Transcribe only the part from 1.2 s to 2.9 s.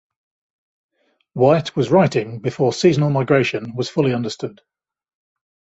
White was writing before